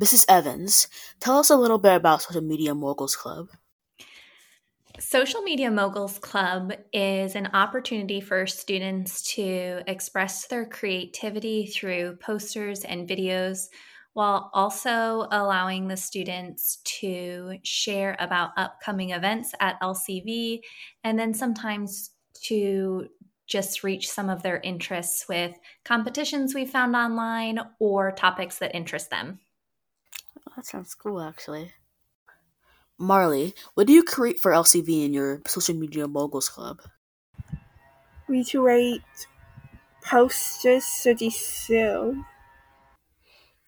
Mrs. 0.02 0.24
Evans, 0.28 0.88
tell 1.20 1.38
us 1.38 1.50
a 1.50 1.56
little 1.56 1.78
bit 1.78 1.94
about 1.94 2.22
Social 2.22 2.42
Media 2.42 2.74
Moguls 2.74 3.14
Club. 3.14 3.48
Social 5.00 5.42
Media 5.42 5.70
Moguls 5.72 6.20
Club 6.20 6.72
is 6.92 7.34
an 7.34 7.48
opportunity 7.52 8.20
for 8.20 8.46
students 8.46 9.34
to 9.34 9.82
express 9.88 10.46
their 10.46 10.66
creativity 10.66 11.66
through 11.66 12.16
posters 12.16 12.84
and 12.84 13.08
videos 13.08 13.66
while 14.12 14.50
also 14.54 15.26
allowing 15.32 15.88
the 15.88 15.96
students 15.96 16.76
to 16.84 17.58
share 17.64 18.14
about 18.20 18.50
upcoming 18.56 19.10
events 19.10 19.52
at 19.58 19.80
LCV 19.80 20.60
and 21.02 21.18
then 21.18 21.34
sometimes 21.34 22.10
to 22.44 23.08
just 23.48 23.82
reach 23.82 24.08
some 24.08 24.30
of 24.30 24.44
their 24.44 24.60
interests 24.60 25.26
with 25.28 25.56
competitions 25.84 26.54
we 26.54 26.64
found 26.64 26.94
online 26.94 27.58
or 27.80 28.12
topics 28.12 28.58
that 28.58 28.74
interest 28.74 29.10
them. 29.10 29.40
That 30.54 30.66
sounds 30.66 30.94
cool, 30.94 31.20
actually. 31.20 31.72
Marley, 32.98 33.54
what 33.74 33.86
do 33.86 33.92
you 33.92 34.02
create 34.02 34.40
for 34.40 34.52
LCV 34.52 35.04
in 35.04 35.12
your 35.12 35.42
social 35.46 35.74
media 35.74 36.06
moguls 36.06 36.48
club? 36.48 36.80
We 38.28 38.44
create 38.44 39.02
posters 40.02 40.84
to 41.04 41.30
sell. 41.30 42.24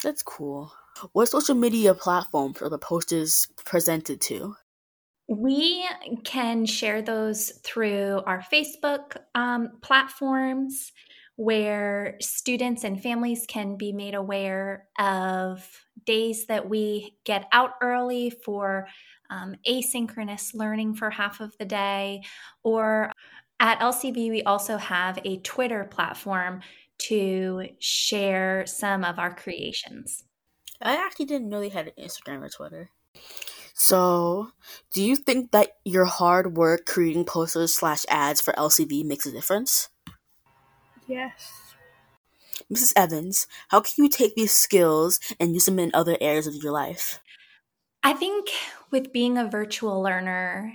That's 0.02 0.22
cool. 0.22 0.72
What 1.12 1.28
social 1.28 1.54
media 1.54 1.94
platforms 1.94 2.62
are 2.62 2.68
the 2.68 2.78
posters 2.78 3.48
presented 3.64 4.20
to? 4.22 4.56
We 5.28 5.86
can 6.24 6.64
share 6.66 7.02
those 7.02 7.50
through 7.64 8.22
our 8.26 8.44
Facebook 8.52 9.16
um, 9.34 9.70
platforms 9.82 10.92
where 11.36 12.16
students 12.20 12.84
and 12.84 13.02
families 13.02 13.44
can 13.46 13.76
be 13.76 13.92
made 13.92 14.14
aware 14.14 14.86
of 14.98 15.85
days 16.06 16.46
that 16.46 16.68
we 16.68 17.16
get 17.24 17.46
out 17.52 17.72
early 17.82 18.30
for 18.30 18.86
um, 19.30 19.56
asynchronous 19.68 20.54
learning 20.54 20.94
for 20.94 21.10
half 21.10 21.40
of 21.40 21.56
the 21.58 21.64
day. 21.64 22.22
Or 22.62 23.12
at 23.60 23.80
LCV, 23.80 24.30
we 24.30 24.42
also 24.42 24.76
have 24.76 25.18
a 25.24 25.38
Twitter 25.38 25.84
platform 25.84 26.60
to 26.98 27.68
share 27.78 28.64
some 28.66 29.04
of 29.04 29.18
our 29.18 29.34
creations. 29.34 30.24
I 30.80 30.96
actually 30.96 31.26
didn't 31.26 31.48
know 31.48 31.60
they 31.60 31.68
had 31.68 31.88
an 31.88 32.04
Instagram 32.04 32.42
or 32.42 32.48
Twitter. 32.48 32.90
So, 33.74 34.48
do 34.94 35.02
you 35.02 35.16
think 35.16 35.50
that 35.50 35.72
your 35.84 36.06
hard 36.06 36.56
work 36.56 36.86
creating 36.86 37.26
posters 37.26 37.74
slash 37.74 38.06
ads 38.08 38.40
for 38.40 38.54
LCV 38.54 39.04
makes 39.04 39.26
a 39.26 39.32
difference? 39.32 39.90
Yes. 41.06 41.65
Mrs. 42.72 42.92
Evans, 42.96 43.46
how 43.68 43.80
can 43.80 44.04
you 44.04 44.10
take 44.10 44.34
these 44.34 44.52
skills 44.52 45.20
and 45.38 45.54
use 45.54 45.66
them 45.66 45.78
in 45.78 45.90
other 45.94 46.16
areas 46.20 46.46
of 46.46 46.54
your 46.54 46.72
life? 46.72 47.20
I 48.02 48.12
think 48.12 48.48
with 48.90 49.12
being 49.12 49.36
a 49.36 49.48
virtual 49.48 50.00
learner, 50.00 50.72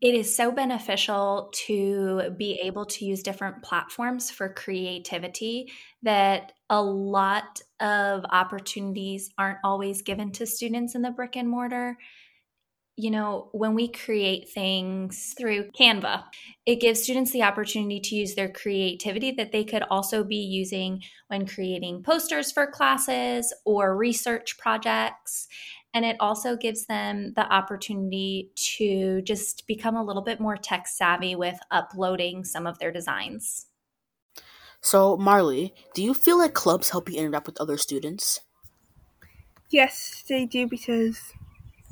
it 0.00 0.14
is 0.14 0.34
so 0.34 0.52
beneficial 0.52 1.50
to 1.52 2.30
be 2.36 2.60
able 2.62 2.84
to 2.86 3.04
use 3.04 3.22
different 3.22 3.62
platforms 3.62 4.30
for 4.30 4.48
creativity 4.48 5.72
that 6.02 6.52
a 6.70 6.80
lot 6.80 7.60
of 7.80 8.24
opportunities 8.30 9.30
aren't 9.36 9.58
always 9.64 10.02
given 10.02 10.30
to 10.32 10.46
students 10.46 10.94
in 10.94 11.02
the 11.02 11.10
brick 11.10 11.36
and 11.36 11.48
mortar. 11.48 11.98
You 13.00 13.12
know, 13.12 13.48
when 13.52 13.74
we 13.74 13.86
create 13.86 14.48
things 14.48 15.32
through 15.38 15.70
Canva, 15.70 16.24
it 16.66 16.80
gives 16.80 17.00
students 17.00 17.30
the 17.30 17.44
opportunity 17.44 18.00
to 18.00 18.16
use 18.16 18.34
their 18.34 18.48
creativity 18.48 19.30
that 19.36 19.52
they 19.52 19.62
could 19.62 19.84
also 19.88 20.24
be 20.24 20.38
using 20.38 21.04
when 21.28 21.46
creating 21.46 22.02
posters 22.02 22.50
for 22.50 22.66
classes 22.66 23.54
or 23.64 23.96
research 23.96 24.58
projects. 24.58 25.46
And 25.94 26.04
it 26.04 26.16
also 26.18 26.56
gives 26.56 26.86
them 26.86 27.34
the 27.36 27.46
opportunity 27.52 28.50
to 28.76 29.22
just 29.22 29.68
become 29.68 29.94
a 29.94 30.02
little 30.02 30.22
bit 30.22 30.40
more 30.40 30.56
tech 30.56 30.88
savvy 30.88 31.36
with 31.36 31.60
uploading 31.70 32.44
some 32.44 32.66
of 32.66 32.80
their 32.80 32.90
designs. 32.90 33.66
So, 34.80 35.16
Marley, 35.16 35.72
do 35.94 36.02
you 36.02 36.14
feel 36.14 36.38
like 36.38 36.52
clubs 36.52 36.90
help 36.90 37.08
you 37.08 37.20
interact 37.20 37.46
with 37.46 37.60
other 37.60 37.76
students? 37.76 38.40
Yes, 39.70 40.24
they 40.28 40.46
do 40.46 40.66
because 40.66 41.20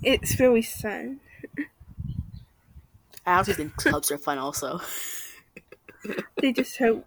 it's 0.03 0.39
really 0.41 0.63
fun. 0.63 1.21
I 3.25 3.39
also 3.39 3.53
think 3.53 3.75
clubs 3.77 4.11
are 4.11 4.19
fun 4.19 4.39
also. 4.39 4.81
they 6.41 6.53
just 6.53 6.77
help. 6.77 7.07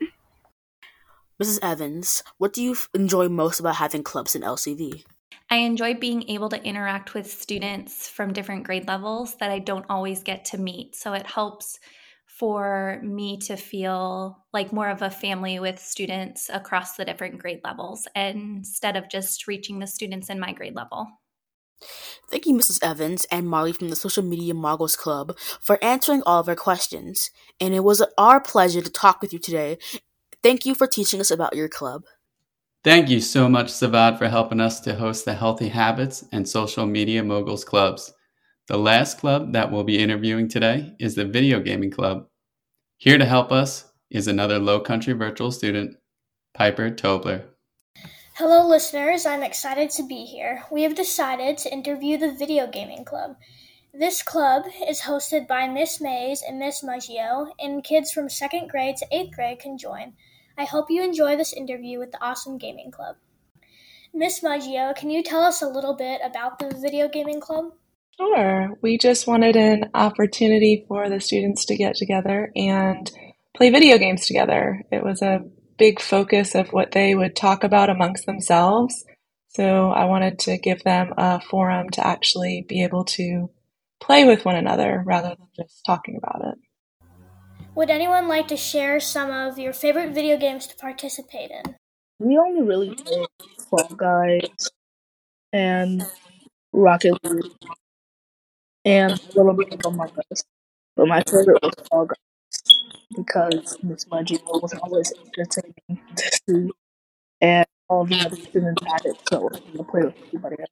Mrs. 1.42 1.58
Evans, 1.62 2.22
what 2.38 2.52
do 2.52 2.62
you 2.62 2.76
enjoy 2.94 3.28
most 3.28 3.60
about 3.60 3.76
having 3.76 4.02
clubs 4.02 4.34
in 4.36 4.42
LCV? 4.42 5.04
I 5.50 5.56
enjoy 5.56 5.94
being 5.94 6.28
able 6.28 6.48
to 6.48 6.62
interact 6.62 7.14
with 7.14 7.30
students 7.30 8.08
from 8.08 8.32
different 8.32 8.64
grade 8.64 8.88
levels 8.88 9.36
that 9.36 9.50
I 9.50 9.58
don't 9.58 9.86
always 9.88 10.22
get 10.22 10.44
to 10.46 10.58
meet. 10.58 10.94
So 10.94 11.12
it 11.12 11.26
helps 11.26 11.78
for 12.26 13.00
me 13.02 13.38
to 13.38 13.56
feel 13.56 14.44
like 14.52 14.72
more 14.72 14.88
of 14.88 15.02
a 15.02 15.10
family 15.10 15.58
with 15.60 15.78
students 15.78 16.50
across 16.52 16.96
the 16.96 17.04
different 17.04 17.38
grade 17.38 17.60
levels 17.62 18.08
instead 18.16 18.96
of 18.96 19.08
just 19.08 19.46
reaching 19.46 19.78
the 19.78 19.86
students 19.86 20.30
in 20.30 20.40
my 20.40 20.52
grade 20.52 20.74
level. 20.74 21.08
Thank 22.30 22.46
you, 22.46 22.54
Mrs. 22.54 22.82
Evans 22.82 23.26
and 23.30 23.48
Marley 23.48 23.72
from 23.72 23.88
the 23.90 23.96
Social 23.96 24.22
Media 24.22 24.54
Moguls 24.54 24.96
Club, 24.96 25.36
for 25.60 25.82
answering 25.82 26.22
all 26.24 26.40
of 26.40 26.48
our 26.48 26.56
questions. 26.56 27.30
And 27.60 27.74
it 27.74 27.84
was 27.84 28.02
our 28.18 28.40
pleasure 28.40 28.80
to 28.80 28.90
talk 28.90 29.20
with 29.20 29.32
you 29.32 29.38
today. 29.38 29.78
Thank 30.42 30.66
you 30.66 30.74
for 30.74 30.86
teaching 30.86 31.20
us 31.20 31.30
about 31.30 31.56
your 31.56 31.68
club. 31.68 32.04
Thank 32.84 33.08
you 33.08 33.20
so 33.20 33.48
much, 33.48 33.68
Savad, 33.68 34.18
for 34.18 34.28
helping 34.28 34.60
us 34.60 34.78
to 34.80 34.94
host 34.94 35.24
the 35.24 35.32
Healthy 35.32 35.68
Habits 35.68 36.22
and 36.32 36.46
Social 36.46 36.84
Media 36.84 37.24
Moguls 37.24 37.64
Clubs. 37.64 38.12
The 38.68 38.76
last 38.76 39.18
club 39.18 39.52
that 39.54 39.72
we'll 39.72 39.84
be 39.84 40.02
interviewing 40.02 40.48
today 40.48 40.94
is 40.98 41.14
the 41.14 41.24
Video 41.24 41.60
Gaming 41.60 41.90
Club. 41.90 42.26
Here 42.98 43.16
to 43.16 43.24
help 43.24 43.52
us 43.52 43.90
is 44.10 44.28
another 44.28 44.58
Low 44.58 44.80
Country 44.80 45.14
virtual 45.14 45.50
student, 45.50 45.96
Piper 46.52 46.90
Tobler. 46.90 47.44
Hello, 48.38 48.66
listeners. 48.66 49.26
I'm 49.26 49.44
excited 49.44 49.90
to 49.90 50.02
be 50.02 50.24
here. 50.24 50.64
We 50.68 50.82
have 50.82 50.96
decided 50.96 51.56
to 51.58 51.72
interview 51.72 52.18
the 52.18 52.32
Video 52.32 52.66
Gaming 52.66 53.04
Club. 53.04 53.36
This 53.92 54.24
club 54.24 54.64
is 54.88 55.02
hosted 55.02 55.46
by 55.46 55.68
Miss 55.68 56.00
Mays 56.00 56.42
and 56.42 56.58
Miss 56.58 56.82
Maggio, 56.82 57.52
and 57.60 57.84
kids 57.84 58.10
from 58.10 58.28
second 58.28 58.70
grade 58.70 58.96
to 58.96 59.06
eighth 59.12 59.36
grade 59.36 59.60
can 59.60 59.78
join. 59.78 60.14
I 60.58 60.64
hope 60.64 60.90
you 60.90 61.00
enjoy 61.04 61.36
this 61.36 61.52
interview 61.52 62.00
with 62.00 62.10
the 62.10 62.20
Awesome 62.20 62.58
Gaming 62.58 62.90
Club. 62.90 63.14
Miss 64.12 64.42
Maggio, 64.42 64.94
can 64.94 65.10
you 65.10 65.22
tell 65.22 65.42
us 65.42 65.62
a 65.62 65.68
little 65.68 65.94
bit 65.94 66.20
about 66.24 66.58
the 66.58 66.76
Video 66.76 67.08
Gaming 67.08 67.40
Club? 67.40 67.66
Sure. 68.16 68.76
We 68.82 68.98
just 68.98 69.28
wanted 69.28 69.54
an 69.54 69.90
opportunity 69.94 70.84
for 70.88 71.08
the 71.08 71.20
students 71.20 71.64
to 71.66 71.76
get 71.76 71.94
together 71.94 72.50
and 72.56 73.08
play 73.56 73.70
video 73.70 73.96
games 73.96 74.26
together. 74.26 74.82
It 74.90 75.04
was 75.04 75.22
a 75.22 75.44
big 75.76 76.00
focus 76.00 76.54
of 76.54 76.70
what 76.70 76.92
they 76.92 77.14
would 77.14 77.36
talk 77.36 77.64
about 77.64 77.90
amongst 77.90 78.26
themselves. 78.26 79.04
So 79.48 79.90
I 79.90 80.06
wanted 80.06 80.38
to 80.40 80.58
give 80.58 80.82
them 80.82 81.12
a 81.16 81.40
forum 81.40 81.90
to 81.90 82.06
actually 82.06 82.64
be 82.68 82.82
able 82.82 83.04
to 83.04 83.50
play 84.00 84.24
with 84.24 84.44
one 84.44 84.56
another 84.56 85.02
rather 85.06 85.28
than 85.28 85.48
just 85.56 85.84
talking 85.84 86.18
about 86.22 86.42
it. 86.44 86.58
Would 87.74 87.90
anyone 87.90 88.28
like 88.28 88.48
to 88.48 88.56
share 88.56 89.00
some 89.00 89.30
of 89.30 89.58
your 89.58 89.72
favorite 89.72 90.14
video 90.14 90.36
games 90.36 90.66
to 90.68 90.76
participate 90.76 91.50
in? 91.50 91.74
We 92.18 92.38
only 92.38 92.62
really 92.62 92.94
play 92.94 93.26
Fall 93.68 93.88
Guys 93.96 94.70
and 95.52 96.04
Rocket 96.72 97.18
League 97.24 97.52
and 98.84 99.12
a 99.12 99.36
little 99.36 99.54
bit 99.54 99.72
of 99.72 99.92
Among 99.92 100.12
Us. 100.30 100.44
But 100.96 101.08
my 101.08 101.22
favorite 101.22 101.62
was 101.62 101.74
Fall 101.90 102.06
Guys 102.06 102.33
because 103.16 103.78
Miss 103.82 104.06
Maggio 104.10 104.38
was 104.44 104.74
always 104.74 105.12
entertaining 105.26 106.00
to 106.16 106.30
see, 106.48 106.70
and 107.40 107.66
all 107.88 108.04
the 108.04 108.20
other 108.20 108.36
students 108.36 108.82
had 108.86 109.04
it, 109.04 109.16
so 109.30 109.50
I 109.52 109.76
to 109.76 109.84
play 109.84 110.02
with 110.02 110.14
everybody 110.26 110.56
else. 110.60 110.70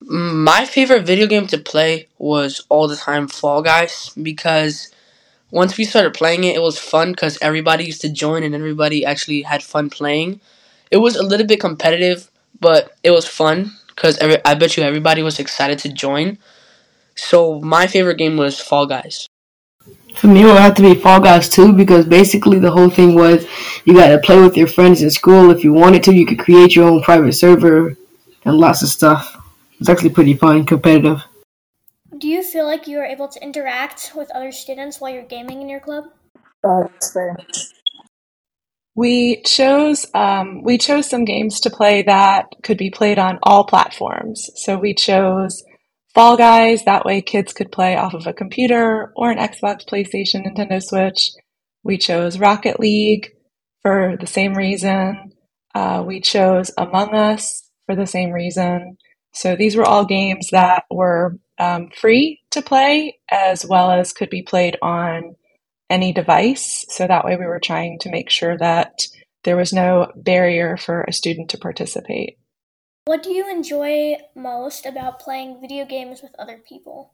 My 0.00 0.64
favorite 0.64 1.06
video 1.06 1.26
game 1.26 1.46
to 1.48 1.58
play 1.58 2.08
was 2.18 2.64
all 2.68 2.88
the 2.88 2.96
time 2.96 3.28
Fall 3.28 3.62
Guys 3.62 4.10
because 4.20 4.92
once 5.50 5.76
we 5.76 5.84
started 5.84 6.14
playing 6.14 6.44
it, 6.44 6.56
it 6.56 6.62
was 6.62 6.78
fun 6.78 7.12
because 7.12 7.38
everybody 7.40 7.84
used 7.84 8.00
to 8.00 8.08
join 8.08 8.42
and 8.42 8.54
everybody 8.54 9.04
actually 9.04 9.42
had 9.42 9.62
fun 9.62 9.90
playing. 9.90 10.40
It 10.90 10.96
was 10.98 11.14
a 11.16 11.22
little 11.22 11.46
bit 11.46 11.60
competitive, 11.60 12.30
but 12.60 12.96
it 13.02 13.10
was 13.10 13.28
fun 13.28 13.72
because 13.88 14.18
I 14.44 14.54
bet 14.54 14.76
you 14.76 14.82
everybody 14.82 15.22
was 15.22 15.38
excited 15.38 15.78
to 15.80 15.92
join. 15.92 16.38
So 17.14 17.60
my 17.60 17.86
favorite 17.86 18.18
game 18.18 18.36
was 18.36 18.58
Fall 18.58 18.86
Guys. 18.86 19.28
For 20.16 20.28
me, 20.28 20.42
it 20.42 20.44
would 20.44 20.56
have 20.56 20.74
to 20.76 20.82
be 20.82 20.94
Fall 20.94 21.20
Guys 21.20 21.48
too, 21.48 21.72
because 21.72 22.06
basically 22.06 22.58
the 22.58 22.70
whole 22.70 22.90
thing 22.90 23.14
was 23.14 23.46
you 23.84 23.94
got 23.94 24.08
to 24.08 24.18
play 24.18 24.40
with 24.40 24.56
your 24.56 24.68
friends 24.68 25.02
in 25.02 25.10
school. 25.10 25.50
If 25.50 25.64
you 25.64 25.72
wanted 25.72 26.02
to, 26.04 26.14
you 26.14 26.26
could 26.26 26.38
create 26.38 26.76
your 26.76 26.88
own 26.88 27.02
private 27.02 27.32
server 27.32 27.96
and 28.44 28.56
lots 28.56 28.82
of 28.82 28.88
stuff. 28.88 29.36
It's 29.80 29.88
actually 29.88 30.10
pretty 30.10 30.34
fun, 30.34 30.64
competitive. 30.64 31.22
Do 32.18 32.28
you 32.28 32.42
feel 32.44 32.66
like 32.66 32.86
you 32.86 32.98
are 32.98 33.04
able 33.04 33.26
to 33.28 33.42
interact 33.42 34.12
with 34.14 34.30
other 34.32 34.52
students 34.52 35.00
while 35.00 35.12
you're 35.12 35.24
gaming 35.24 35.60
in 35.60 35.68
your 35.68 35.80
club? 35.80 36.04
Uh, 36.62 36.84
that's 36.84 37.12
fair. 37.12 37.36
We 38.94 39.42
chose 39.42 40.06
um, 40.14 40.62
we 40.62 40.78
chose 40.78 41.08
some 41.08 41.24
games 41.24 41.58
to 41.60 41.70
play 41.70 42.02
that 42.02 42.46
could 42.62 42.76
be 42.76 42.90
played 42.90 43.18
on 43.18 43.38
all 43.42 43.64
platforms. 43.64 44.50
So 44.54 44.78
we 44.78 44.94
chose 44.94 45.64
Fall 46.14 46.36
Guys. 46.36 46.84
That 46.84 47.04
way, 47.04 47.22
kids 47.22 47.52
could 47.52 47.72
play 47.72 47.96
off 47.96 48.14
of 48.14 48.26
a 48.26 48.34
computer 48.34 49.12
or 49.16 49.30
an 49.30 49.38
Xbox, 49.38 49.86
PlayStation, 49.86 50.46
Nintendo 50.46 50.82
Switch. 50.82 51.30
We 51.82 51.96
chose 51.96 52.38
Rocket 52.38 52.78
League 52.78 53.30
for 53.80 54.16
the 54.20 54.26
same 54.26 54.54
reason. 54.54 55.32
Uh, 55.74 56.04
we 56.06 56.20
chose 56.20 56.70
Among 56.76 57.14
Us 57.14 57.68
for 57.86 57.96
the 57.96 58.06
same 58.06 58.30
reason. 58.30 58.98
So 59.32 59.56
these 59.56 59.74
were 59.74 59.86
all 59.86 60.04
games 60.04 60.50
that 60.52 60.84
were 60.90 61.38
um, 61.58 61.88
free 61.96 62.40
to 62.50 62.60
play, 62.60 63.18
as 63.30 63.64
well 63.64 63.90
as 63.90 64.12
could 64.12 64.28
be 64.28 64.42
played 64.42 64.76
on 64.82 65.34
any 65.88 66.12
device. 66.12 66.84
So 66.90 67.06
that 67.06 67.24
way 67.24 67.36
we 67.36 67.46
were 67.46 67.60
trying 67.60 67.98
to 68.00 68.10
make 68.10 68.28
sure 68.28 68.58
that 68.58 69.00
there 69.44 69.56
was 69.56 69.72
no 69.72 70.12
barrier 70.14 70.76
for 70.76 71.02
a 71.02 71.12
student 71.12 71.50
to 71.50 71.58
participate. 71.58 72.36
What 73.04 73.24
do 73.24 73.32
you 73.32 73.50
enjoy 73.50 74.16
most 74.34 74.86
about 74.86 75.18
playing 75.18 75.60
video 75.60 75.84
games 75.84 76.22
with 76.22 76.34
other 76.38 76.58
people? 76.58 77.12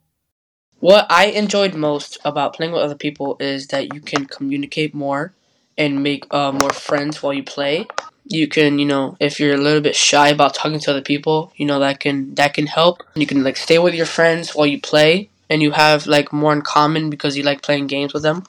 What 0.81 1.07
I 1.09 1.27
enjoyed 1.27 1.75
most 1.75 2.19
about 2.25 2.55
playing 2.55 2.73
with 2.73 2.83
other 2.83 2.95
people 2.95 3.37
is 3.41 3.69
that 3.69 3.95
you 3.95 4.01
can 4.01 4.27
communicate 4.27 4.95
more 4.95 5.33
and 5.79 6.03
make 6.03 6.27
uh, 6.31 6.53
more 6.53 6.73
friends 6.73 7.23
while 7.23 7.33
you 7.33 7.43
play. 7.43 7.87
You 8.25 8.49
can, 8.49 8.79
you 8.79 8.85
know, 8.85 9.17
if 9.19 9.41
you're 9.41 9.55
a 9.55 9.65
little 9.67 9.81
bit 9.81 9.97
shy 9.97 10.29
about 10.29 10.55
talking 10.55 10.79
to 10.79 10.91
other 10.91 11.03
people, 11.03 11.53
you 11.57 11.65
know 11.65 11.79
that 11.81 12.01
can 12.01 12.35
that 12.35 12.53
can 12.53 12.67
help. 12.67 13.03
You 13.15 13.27
can 13.27 13.43
like 13.43 13.57
stay 13.57 13.79
with 13.79 13.95
your 13.95 14.07
friends 14.07 14.55
while 14.55 14.67
you 14.67 14.81
play, 14.81 15.31
and 15.49 15.63
you 15.63 15.71
have 15.71 16.07
like 16.07 16.33
more 16.33 16.53
in 16.53 16.61
common 16.61 17.09
because 17.09 17.37
you 17.37 17.43
like 17.43 17.63
playing 17.63 17.87
games 17.87 18.13
with 18.13 18.23
them 18.23 18.45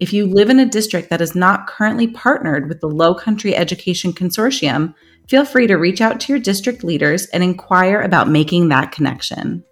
If 0.00 0.12
you 0.12 0.26
live 0.26 0.48
in 0.48 0.60
a 0.60 0.66
district 0.66 1.10
that 1.10 1.20
is 1.20 1.34
not 1.34 1.66
currently 1.66 2.06
partnered 2.06 2.68
with 2.68 2.80
the 2.80 2.88
Low 2.88 3.14
Country 3.14 3.56
Education 3.56 4.12
Consortium, 4.12 4.94
feel 5.28 5.44
free 5.44 5.66
to 5.66 5.74
reach 5.74 6.00
out 6.00 6.20
to 6.20 6.32
your 6.32 6.38
district 6.38 6.84
leaders 6.84 7.26
and 7.26 7.42
inquire 7.42 8.02
about 8.02 8.28
making 8.28 8.68
that 8.68 8.92
connection. 8.92 9.64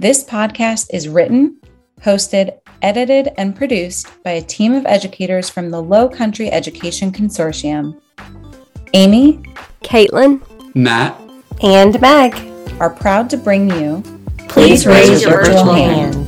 This 0.00 0.24
podcast 0.24 0.88
is 0.92 1.08
written, 1.08 1.60
hosted, 2.00 2.58
edited, 2.82 3.28
and 3.38 3.54
produced 3.54 4.08
by 4.24 4.32
a 4.32 4.42
team 4.42 4.74
of 4.74 4.86
educators 4.86 5.48
from 5.48 5.70
the 5.70 5.80
Low 5.80 6.08
Country 6.08 6.50
Education 6.50 7.12
Consortium. 7.12 8.00
Amy, 8.92 9.34
Caitlin, 9.82 10.42
Matt, 10.74 11.16
and 11.62 12.00
Meg 12.00 12.34
are 12.80 12.90
proud 12.90 13.30
to 13.30 13.36
bring 13.36 13.70
you 13.70 14.02
Please 14.48 14.84
raise 14.84 15.22
your 15.22 15.44
virtual 15.44 15.74
hand. 15.74 16.19